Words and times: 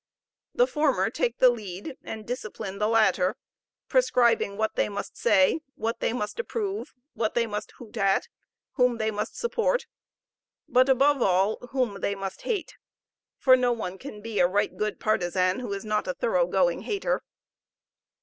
The 0.55 0.65
former 0.65 1.11
take 1.11 1.37
the 1.37 1.51
lead 1.51 1.95
and 2.01 2.25
discipline 2.25 2.79
the 2.79 2.87
latter, 2.87 3.35
prescribing 3.87 4.57
what 4.57 4.75
they 4.75 4.89
must 4.89 5.15
say, 5.15 5.59
what 5.75 5.99
they 5.99 6.11
must 6.11 6.39
approve, 6.39 6.95
what 7.13 7.35
they 7.35 7.45
must 7.45 7.73
hoot 7.73 7.95
at, 7.97 8.27
whom 8.71 8.97
they 8.97 9.11
must 9.11 9.37
support, 9.37 9.85
but, 10.67 10.89
above 10.89 11.21
all, 11.21 11.57
whom 11.69 11.99
they 12.01 12.15
must 12.15 12.41
hate; 12.41 12.77
for 13.37 13.55
no 13.55 13.71
one 13.71 13.99
can 13.99 14.21
be 14.23 14.39
a 14.39 14.47
right 14.47 14.75
good 14.75 14.99
partisan 14.99 15.59
who 15.59 15.71
is 15.71 15.85
not 15.85 16.07
a 16.07 16.15
thoroughgoing 16.15 16.81
hater. 16.81 17.21